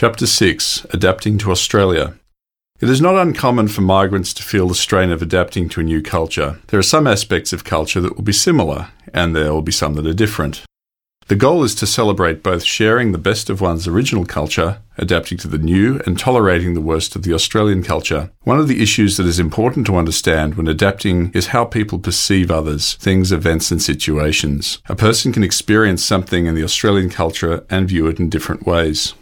[0.00, 2.14] Chapter 6 Adapting to Australia.
[2.80, 6.00] It is not uncommon for migrants to feel the strain of adapting to a new
[6.00, 6.58] culture.
[6.68, 9.92] There are some aspects of culture that will be similar, and there will be some
[9.96, 10.62] that are different.
[11.28, 15.48] The goal is to celebrate both sharing the best of one's original culture, adapting to
[15.48, 18.30] the new, and tolerating the worst of the Australian culture.
[18.44, 22.50] One of the issues that is important to understand when adapting is how people perceive
[22.50, 24.78] others, things, events, and situations.
[24.88, 29.12] A person can experience something in the Australian culture and view it in different ways.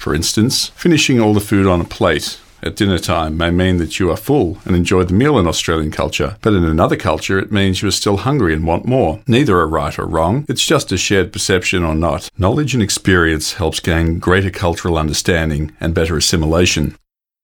[0.00, 4.00] For instance, finishing all the food on a plate at dinner time may mean that
[4.00, 7.52] you are full and enjoy the meal in Australian culture, but in another culture it
[7.52, 9.20] means you are still hungry and want more.
[9.26, 12.30] Neither are right or wrong, it's just a shared perception or not.
[12.38, 16.96] Knowledge and experience helps gain greater cultural understanding and better assimilation.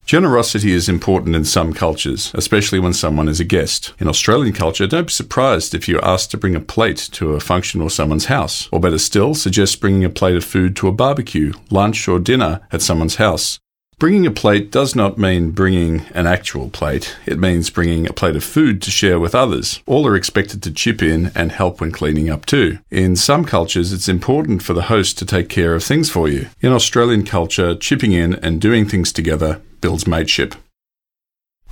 [0.07, 3.93] Generosity is important in some cultures, especially when someone is a guest.
[3.99, 7.41] In Australian culture, don't be surprised if you're asked to bring a plate to a
[7.41, 8.69] function or someone's house.
[8.71, 12.61] Or better still, suggest bringing a plate of food to a barbecue, lunch, or dinner
[12.71, 13.59] at someone's house.
[13.99, 17.17] Bringing a plate does not mean bringing an actual plate.
[17.27, 19.81] It means bringing a plate of food to share with others.
[19.87, 22.79] All are expected to chip in and help when cleaning up too.
[22.93, 26.47] In some cultures, it's important for the host to take care of things for you.
[26.61, 30.55] In Australian culture, chipping in and doing things together builds mateship.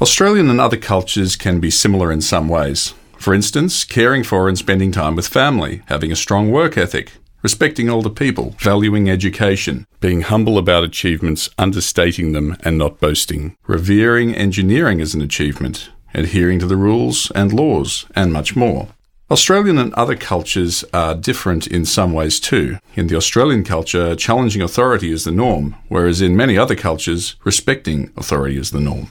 [0.00, 2.94] Australian and other cultures can be similar in some ways.
[3.16, 7.88] For instance, caring for and spending time with family, having a strong work ethic, respecting
[7.88, 15.00] older people, valuing education, being humble about achievements, understating them and not boasting, revering engineering
[15.00, 18.88] as an achievement, adhering to the rules and laws, and much more.
[19.30, 22.76] Australian and other cultures are different in some ways too.
[22.94, 28.12] In the Australian culture, challenging authority is the norm, whereas in many other cultures, respecting
[28.18, 29.10] authority is the norm.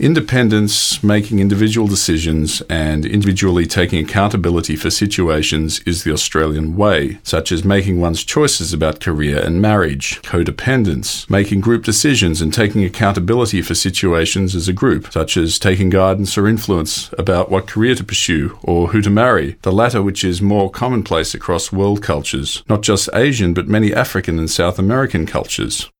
[0.00, 7.50] Independence, making individual decisions, and individually taking accountability for situations is the Australian way, such
[7.50, 13.60] as making one's choices about career and marriage, codependence, making group decisions and taking accountability
[13.60, 18.04] for situations as a group, such as taking guidance or influence about what career to
[18.04, 22.82] pursue or who to marry, the latter which is more commonplace across world cultures, not
[22.82, 25.90] just Asian but many African and South American cultures.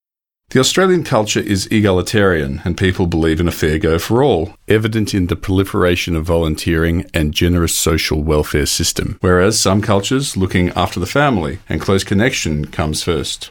[0.51, 5.13] The Australian culture is egalitarian and people believe in a fair go for all, evident
[5.13, 10.99] in the proliferation of volunteering and generous social welfare system, whereas some cultures looking after
[10.99, 13.51] the family and close connection comes first.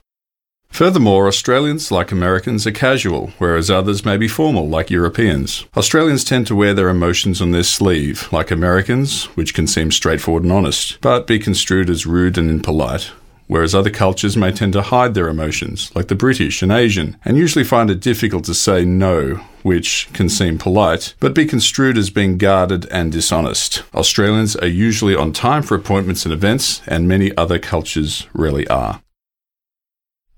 [0.69, 5.65] Furthermore, Australians, like Americans, are casual, whereas others may be formal, like Europeans.
[5.77, 10.43] Australians tend to wear their emotions on their sleeve, like Americans, which can seem straightforward
[10.43, 13.11] and honest, but be construed as rude and impolite,
[13.47, 17.37] whereas other cultures may tend to hide their emotions, like the British and Asian, and
[17.37, 22.09] usually find it difficult to say no, which can seem polite, but be construed as
[22.09, 23.83] being guarded and dishonest.
[23.95, 29.01] Australians are usually on time for appointments and events, and many other cultures rarely are.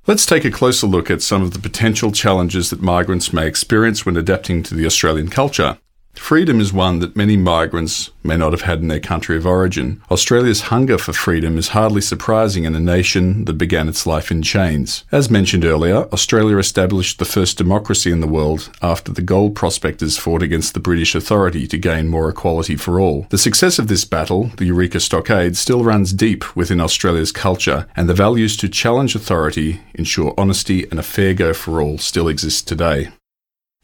[0.08, 4.06] Let's take a closer look at some of the potential challenges that migrants may experience
[4.06, 5.78] when adapting to the Australian culture.
[6.20, 10.00] Freedom is one that many migrants may not have had in their country of origin.
[10.12, 14.44] Australia's hunger for freedom is hardly surprising in a nation that began its life in
[14.44, 15.06] chains.
[15.12, 20.20] As mentioned earlier, Australia established the first democracy in the world after the gold prospectors
[20.20, 23.26] fought against the British authority to gain more equality for all.
[23.30, 28.08] The success of this battle, the Eureka Stockade, still runs deep within Australia's culture, and
[28.08, 32.68] the values to challenge authority, ensure honesty, and a fair go for all still exist
[32.68, 33.10] today.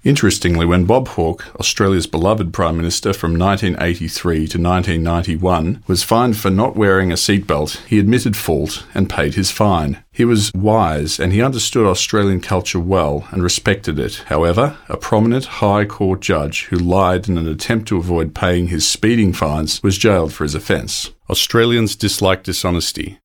[0.05, 6.51] Interestingly, when Bob Hawke, Australia's beloved Prime Minister from 1983 to 1991, was fined for
[6.51, 10.03] not wearing a seatbelt, he admitted fault and paid his fine.
[10.11, 14.17] He was wise and he understood Australian culture well and respected it.
[14.27, 18.87] However, a prominent High Court judge who lied in an attempt to avoid paying his
[18.87, 21.09] speeding fines was jailed for his offence.
[21.31, 23.17] Australians dislike dishonesty.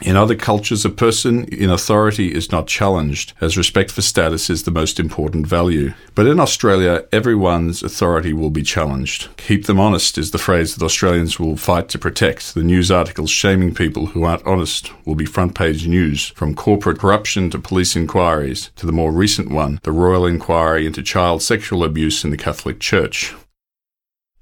[0.00, 4.62] In other cultures, a person in authority is not challenged, as respect for status is
[4.62, 5.92] the most important value.
[6.14, 9.28] But in Australia, everyone's authority will be challenged.
[9.36, 12.54] Keep them honest is the phrase that Australians will fight to protect.
[12.54, 17.00] The news articles shaming people who aren't honest will be front page news, from corporate
[17.00, 21.82] corruption to police inquiries, to the more recent one, the Royal Inquiry into child sexual
[21.82, 23.34] abuse in the Catholic Church.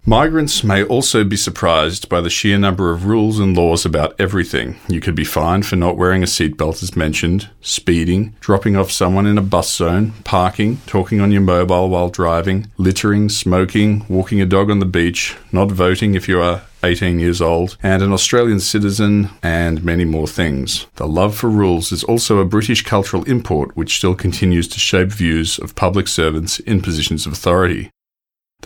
[0.09, 4.77] Migrants may also be surprised by the sheer number of rules and laws about everything.
[4.87, 9.27] You could be fined for not wearing a seatbelt, as mentioned, speeding, dropping off someone
[9.27, 14.47] in a bus zone, parking, talking on your mobile while driving, littering, smoking, walking a
[14.47, 18.61] dog on the beach, not voting if you are 18 years old, and an Australian
[18.61, 20.87] citizen, and many more things.
[20.95, 25.09] The love for rules is also a British cultural import which still continues to shape
[25.09, 27.91] views of public servants in positions of authority.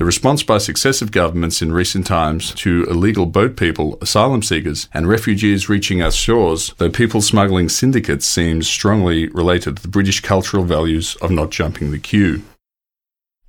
[0.01, 5.07] The response by successive governments in recent times to illegal boat people, asylum seekers, and
[5.07, 10.65] refugees reaching our shores, though people smuggling syndicates seems strongly related to the British cultural
[10.65, 12.43] values of not jumping the queue.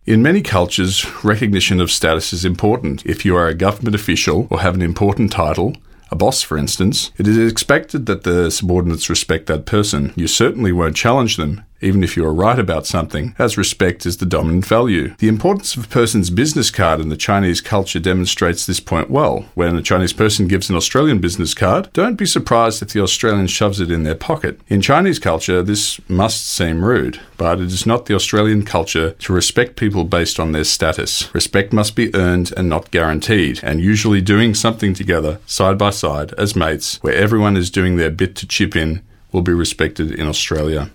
[0.05, 3.05] In many cultures, recognition of status is important.
[3.05, 5.77] If you are a government official or have an important title,
[6.09, 10.11] a boss, for instance, it is expected that the subordinates respect that person.
[10.17, 14.17] You certainly won't challenge them, even if you are right about something, as respect is
[14.17, 15.15] the dominant value.
[15.17, 19.45] The importance of a person's business card in the Chinese culture demonstrates this point well.
[19.55, 23.47] When a Chinese person gives an Australian business card, don't be surprised if the Australian
[23.47, 24.59] shoves it in their pocket.
[24.67, 29.33] In Chinese culture, this must seem rude, but it is not the Australian culture to
[29.33, 31.33] respect people based on their status.
[31.33, 36.33] Respect must be earned and not guaranteed, and usually doing something together, side by side,
[36.37, 39.01] as mates, where everyone is doing their bit to chip in,
[39.31, 40.91] will be respected in Australia.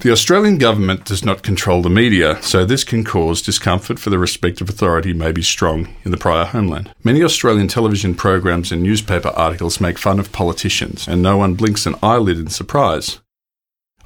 [0.00, 4.18] The Australian government does not control the media, so this can cause discomfort for the
[4.18, 6.90] respective authority may be strong in the prior homeland.
[7.04, 11.84] Many Australian television programs and newspaper articles make fun of politicians, and no one blinks
[11.84, 13.20] an eyelid in surprise.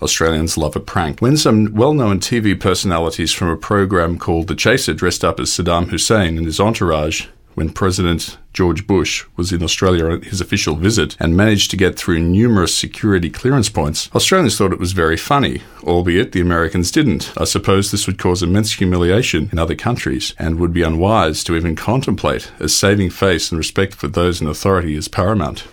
[0.02, 1.20] Australians love a prank.
[1.20, 5.50] When some well known TV personalities from a program called The Chaser dressed up as
[5.50, 10.76] Saddam Hussein and his entourage when President George Bush was in Australia on his official
[10.76, 15.16] visit and managed to get through numerous security clearance points, Australians thought it was very
[15.16, 17.32] funny, albeit the Americans didn't.
[17.36, 21.56] I suppose this would cause immense humiliation in other countries and would be unwise to
[21.56, 25.66] even contemplate, as saving face and respect for those in authority is paramount.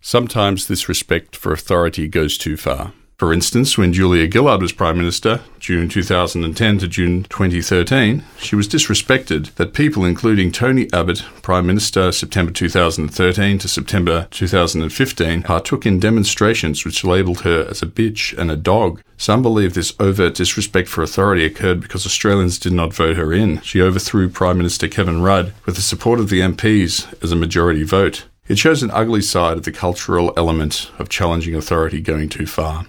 [0.00, 2.92] Sometimes this respect for authority goes too far.
[3.18, 8.68] For instance, when Julia Gillard was Prime Minister, June 2010 to June 2013, she was
[8.68, 15.98] disrespected that people, including Tony Abbott, Prime Minister September 2013 to September 2015, partook in
[15.98, 19.00] demonstrations which labelled her as a bitch and a dog.
[19.16, 23.62] Some believe this overt disrespect for authority occurred because Australians did not vote her in.
[23.62, 27.82] She overthrew Prime Minister Kevin Rudd with the support of the MPs as a majority
[27.82, 28.26] vote.
[28.46, 32.84] It shows an ugly side of the cultural element of challenging authority going too far.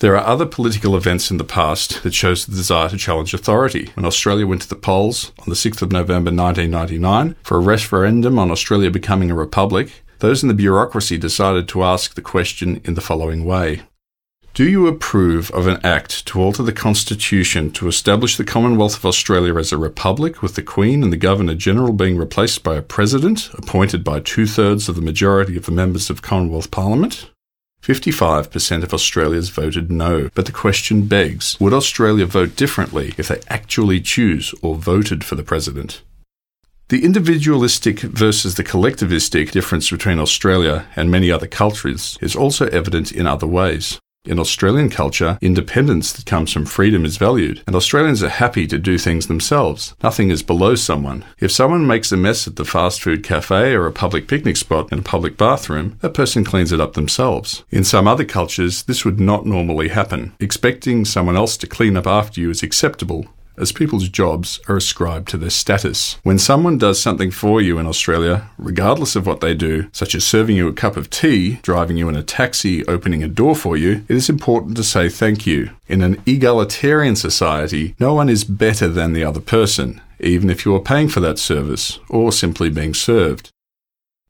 [0.00, 3.90] There are other political events in the past that shows the desire to challenge authority.
[3.94, 8.38] When Australia went to the polls on the 6th of November 1999 for a referendum
[8.38, 12.92] on Australia becoming a republic, those in the bureaucracy decided to ask the question in
[12.92, 13.82] the following way.
[14.52, 19.06] Do you approve of an act to alter the Constitution to establish the Commonwealth of
[19.06, 22.82] Australia as a republic with the Queen and the Governor General being replaced by a
[22.82, 27.30] President appointed by two thirds of the majority of the members of Commonwealth Parliament?
[27.86, 30.28] 55% of Australians voted no.
[30.34, 35.36] But the question begs would Australia vote differently if they actually choose or voted for
[35.36, 36.02] the president?
[36.88, 43.12] The individualistic versus the collectivistic difference between Australia and many other countries is also evident
[43.12, 44.00] in other ways.
[44.26, 48.76] In Australian culture, independence that comes from freedom is valued, and Australians are happy to
[48.76, 49.94] do things themselves.
[50.02, 51.24] Nothing is below someone.
[51.38, 54.90] If someone makes a mess at the fast food cafe or a public picnic spot
[54.90, 57.62] in a public bathroom, that person cleans it up themselves.
[57.70, 60.34] In some other cultures, this would not normally happen.
[60.40, 63.26] Expecting someone else to clean up after you is acceptable,
[63.58, 66.18] as people's jobs are ascribed to their status.
[66.22, 70.24] When someone does something for you in Australia, regardless of what they do, such as
[70.24, 73.76] serving you a cup of tea, driving you in a taxi, opening a door for
[73.76, 75.70] you, it is important to say thank you.
[75.88, 80.74] In an egalitarian society, no one is better than the other person, even if you
[80.74, 83.50] are paying for that service or simply being served.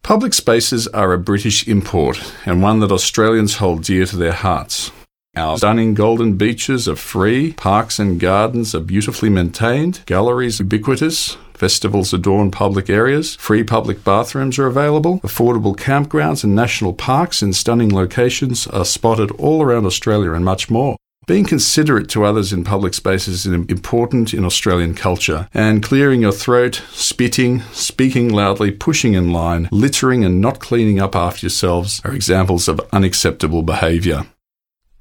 [0.03, 4.93] Public spaces are a British import and one that Australians hold dear to their hearts.
[5.37, 12.15] Our stunning golden beaches are free, parks and gardens are beautifully maintained, galleries ubiquitous, festivals
[12.15, 17.95] adorn public areas, free public bathrooms are available, affordable campgrounds and national parks in stunning
[17.95, 20.97] locations are spotted all around Australia and much more.
[21.27, 26.33] Being considerate to others in public spaces is important in Australian culture, and clearing your
[26.33, 32.15] throat, spitting, speaking loudly, pushing in line, littering, and not cleaning up after yourselves are
[32.15, 34.25] examples of unacceptable behaviour.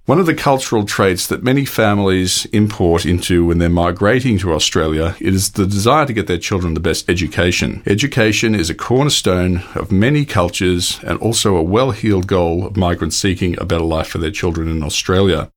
[0.06, 5.16] One of the cultural traits that many families import into when they're migrating to Australia
[5.20, 7.82] is the desire to get their children the best education.
[7.88, 13.16] Education is a cornerstone of many cultures and also a well heeled goal of migrants
[13.16, 15.50] seeking a better life for their children in Australia.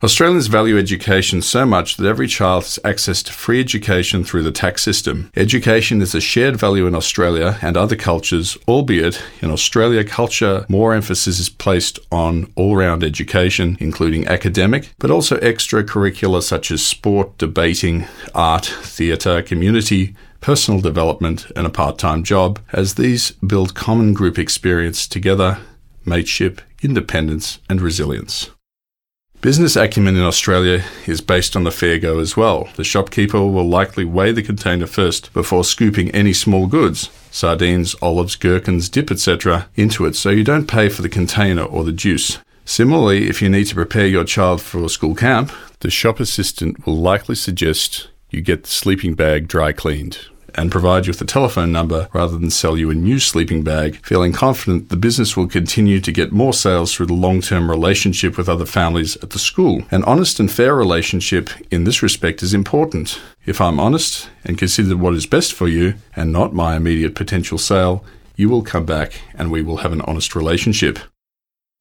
[0.00, 4.52] Australians value education so much that every child has access to free education through the
[4.52, 5.28] tax system.
[5.34, 10.94] Education is a shared value in Australia and other cultures, albeit in Australia, culture more
[10.94, 17.36] emphasis is placed on all round education, including academic, but also extracurricular such as sport,
[17.36, 24.14] debating, art, theatre, community, personal development, and a part time job, as these build common
[24.14, 25.58] group experience together,
[26.04, 28.48] mateship, independence, and resilience.
[29.40, 32.68] Business acumen in Australia is based on the fair go as well.
[32.74, 38.34] The shopkeeper will likely weigh the container first before scooping any small goods, sardines, olives,
[38.34, 42.38] gherkins, dip, etc., into it so you don't pay for the container or the juice.
[42.64, 46.84] Similarly, if you need to prepare your child for a school camp, the shop assistant
[46.84, 50.18] will likely suggest you get the sleeping bag dry cleaned
[50.58, 54.04] and provide you with a telephone number rather than sell you a new sleeping bag,
[54.04, 58.36] feeling confident the business will continue to get more sales through the long term relationship
[58.36, 59.84] with other families at the school.
[59.92, 63.20] An honest and fair relationship in this respect is important.
[63.46, 67.56] If I'm honest and consider what is best for you and not my immediate potential
[67.56, 70.98] sale, you will come back and we will have an honest relationship.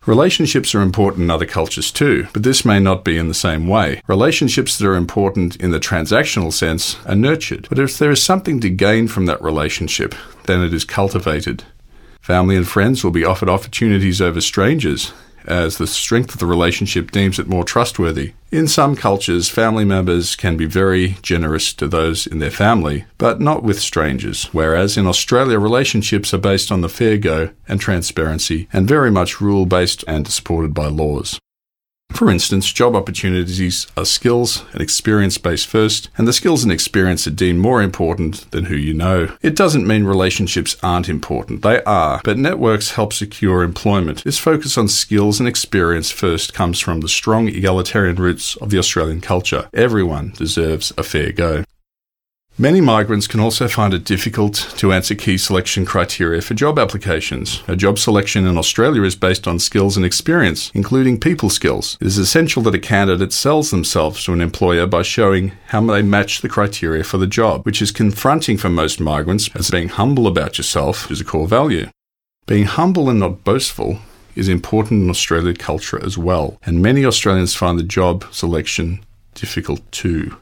[0.08, 3.68] Relationships are important in other cultures too, but this may not be in the same
[3.68, 4.02] way.
[4.08, 8.62] Relationships that are important in the transactional sense are nurtured, but if there is something
[8.62, 11.66] to gain from that relationship, then it is cultivated.
[12.22, 15.12] Family and friends will be offered opportunities over strangers,
[15.48, 18.34] as the strength of the relationship deems it more trustworthy.
[18.52, 23.42] In some cultures, family members can be very generous to those in their family, but
[23.42, 28.68] not with strangers, whereas in Australia, relationships are based on the fair go and transparency,
[28.72, 31.40] and very much rule based and supported by laws.
[32.18, 37.28] For instance, job opportunities are skills and experience based first, and the skills and experience
[37.28, 39.38] are deemed more important than who you know.
[39.44, 44.24] It doesn't mean relationships aren't important, they are, but networks help secure employment.
[44.24, 48.80] This focus on skills and experience first comes from the strong egalitarian roots of the
[48.80, 49.70] Australian culture.
[49.72, 51.66] Everyone deserves a fair go.
[52.60, 57.62] Many migrants can also find it difficult to answer key selection criteria for job applications.
[57.68, 62.00] A job selection in Australia is based on skills and experience, including people skills.
[62.02, 66.02] It is essential that a candidate sells themselves to an employer by showing how they
[66.02, 70.26] match the criteria for the job, which is confronting for most migrants as being humble
[70.26, 71.92] about yourself is a core value.
[72.48, 74.00] Being humble and not boastful
[74.36, 79.92] is important in Australian culture as well, and many Australians find the job selection difficult
[79.92, 80.38] too.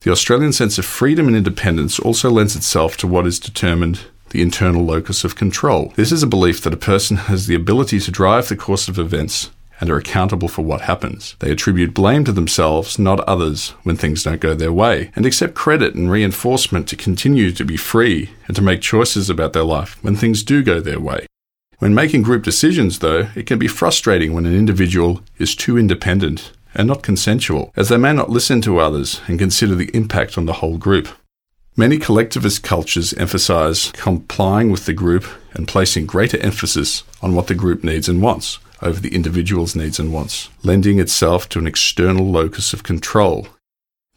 [0.00, 4.00] The Australian sense of freedom and independence also lends itself to what is determined
[4.30, 5.92] the internal locus of control.
[5.96, 8.98] This is a belief that a person has the ability to drive the course of
[8.98, 9.50] events
[9.80, 11.36] and are accountable for what happens.
[11.40, 15.54] They attribute blame to themselves, not others, when things don't go their way, and accept
[15.54, 20.02] credit and reinforcement to continue to be free and to make choices about their life
[20.02, 21.26] when things do go their way.
[21.78, 26.52] When making group decisions, though, it can be frustrating when an individual is too independent
[26.76, 30.46] and not consensual, as they may not listen to others and consider the impact on
[30.46, 31.08] the whole group.
[31.76, 37.54] Many collectivist cultures emphasize complying with the group and placing greater emphasis on what the
[37.54, 42.30] group needs and wants over the individual's needs and wants, lending itself to an external
[42.30, 43.48] locus of control.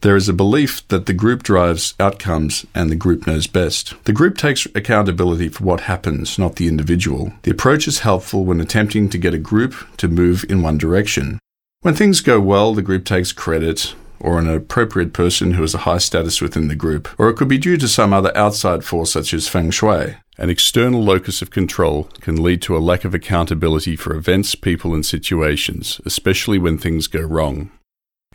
[0.01, 3.93] There is a belief that the group drives outcomes and the group knows best.
[4.05, 7.33] The group takes accountability for what happens, not the individual.
[7.43, 11.39] The approach is helpful when attempting to get a group to move in one direction.
[11.81, 15.85] When things go well, the group takes credit, or an appropriate person who has a
[15.87, 19.13] high status within the group, or it could be due to some other outside force
[19.13, 20.17] such as feng shui.
[20.37, 24.93] An external locus of control can lead to a lack of accountability for events, people,
[24.93, 27.71] and situations, especially when things go wrong.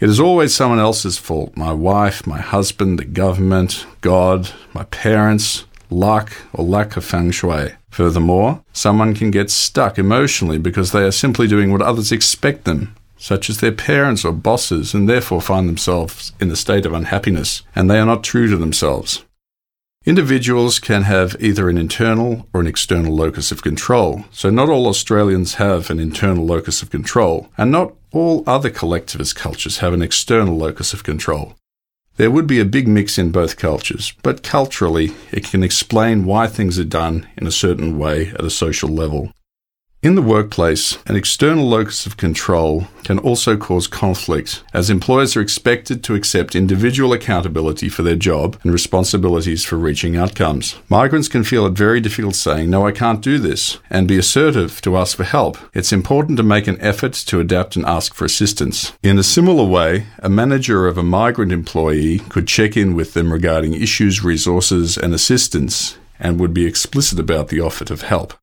[0.00, 5.66] It is always someone else's fault my wife, my husband, the government, God, my parents,
[5.90, 7.72] luck, or lack of feng shui.
[7.90, 12.96] Furthermore, someone can get stuck emotionally because they are simply doing what others expect them
[13.24, 17.62] such as their parents or bosses, and therefore find themselves in a state of unhappiness,
[17.74, 19.24] and they are not true to themselves.
[20.04, 24.86] Individuals can have either an internal or an external locus of control, so not all
[24.86, 30.02] Australians have an internal locus of control, and not all other collectivist cultures have an
[30.02, 31.54] external locus of control.
[32.18, 36.46] There would be a big mix in both cultures, but culturally it can explain why
[36.46, 39.32] things are done in a certain way at a social level.
[40.04, 45.40] In the workplace, an external locus of control can also cause conflict, as employers are
[45.40, 50.76] expected to accept individual accountability for their job and responsibilities for reaching outcomes.
[50.90, 54.82] Migrants can feel it very difficult saying, No, I can't do this, and be assertive
[54.82, 55.56] to ask for help.
[55.72, 58.92] It's important to make an effort to adapt and ask for assistance.
[59.02, 63.32] In a similar way, a manager of a migrant employee could check in with them
[63.32, 68.34] regarding issues, resources, and assistance and would be explicit about the offer of help.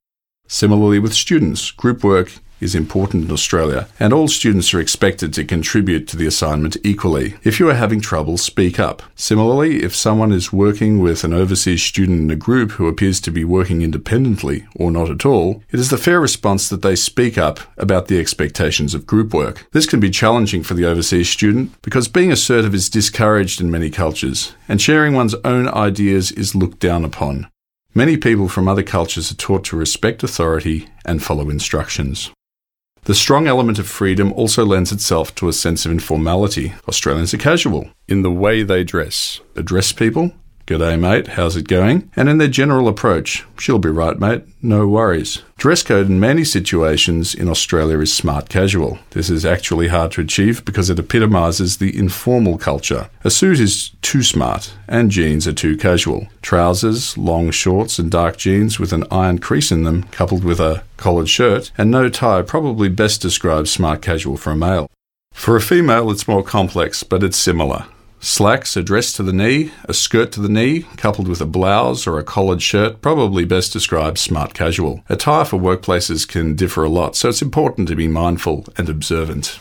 [0.54, 5.46] Similarly, with students, group work is important in Australia, and all students are expected to
[5.46, 7.36] contribute to the assignment equally.
[7.42, 9.02] If you are having trouble, speak up.
[9.16, 13.32] Similarly, if someone is working with an overseas student in a group who appears to
[13.32, 17.38] be working independently or not at all, it is the fair response that they speak
[17.38, 19.70] up about the expectations of group work.
[19.72, 23.90] This can be challenging for the overseas student because being assertive is discouraged in many
[23.90, 27.48] cultures, and sharing one's own ideas is looked down upon.
[27.94, 32.32] Many people from other cultures are taught to respect authority and follow instructions.
[33.04, 36.74] The strong element of freedom also lends itself to a sense of informality.
[36.88, 39.42] Australians are casual in the way they dress.
[39.58, 40.32] Address people,
[40.72, 42.10] G'day, mate, how's it going?
[42.16, 45.42] And in their general approach, she'll be right, mate, no worries.
[45.58, 48.98] Dress code in many situations in Australia is smart casual.
[49.10, 53.10] This is actually hard to achieve because it epitomises the informal culture.
[53.26, 56.30] A suit is too smart, and jeans are too casual.
[56.42, 60.84] Trousers, long shorts, and dark jeans with an iron crease in them, coupled with a
[60.96, 64.88] collared shirt, and no tie probably best describes smart casual for a male.
[65.34, 67.88] For a female, it's more complex, but it's similar.
[68.24, 72.06] Slacks are dressed to the knee, a skirt to the knee, coupled with a blouse
[72.06, 75.04] or a collared shirt, probably best describes smart casual.
[75.10, 79.60] Attire for workplaces can differ a lot, so it's important to be mindful and observant.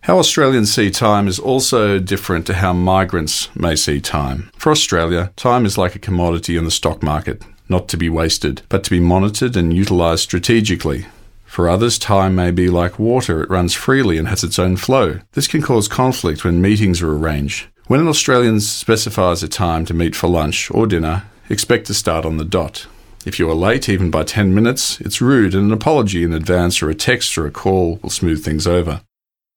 [0.00, 4.50] How Australians see time is also different to how migrants may see time.
[4.56, 8.62] For Australia, time is like a commodity in the stock market, not to be wasted,
[8.68, 11.06] but to be monitored and utilised strategically.
[11.50, 15.18] For others, time may be like water, it runs freely and has its own flow.
[15.32, 17.66] This can cause conflict when meetings are arranged.
[17.88, 22.24] When an Australian specifies a time to meet for lunch or dinner, expect to start
[22.24, 22.86] on the dot.
[23.26, 26.80] If you are late, even by 10 minutes, it's rude and an apology in advance
[26.80, 29.00] or a text or a call will smooth things over.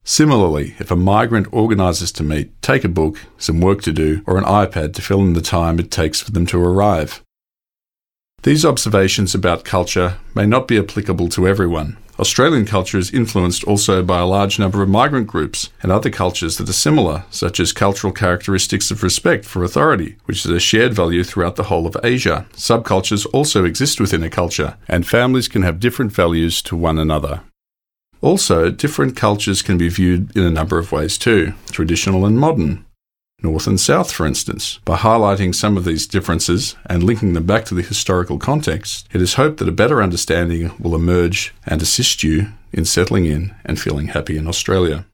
[0.04, 4.40] Similarly, if a migrant organises to meet, take a book, some work to do, or
[4.40, 7.24] an iPad to fill in the time it takes for them to arrive.
[8.44, 11.96] These observations about culture may not be applicable to everyone.
[12.20, 16.58] Australian culture is influenced also by a large number of migrant groups and other cultures
[16.58, 20.94] that are similar, such as cultural characteristics of respect for authority, which is a shared
[20.94, 22.46] value throughout the whole of Asia.
[22.52, 27.42] Subcultures also exist within a culture, and families can have different values to one another.
[28.20, 32.86] Also, different cultures can be viewed in a number of ways too traditional and modern.
[33.44, 34.80] North and South, for instance.
[34.86, 39.22] By highlighting some of these differences and linking them back to the historical context, it
[39.22, 43.80] is hoped that a better understanding will emerge and assist you in settling in and
[43.80, 45.06] feeling happy in Australia.